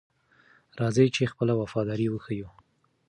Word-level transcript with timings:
راځئ 0.79 1.07
چې 1.15 1.31
خپله 1.31 1.53
وفاداري 1.61 2.07
وښیو. 2.09 2.49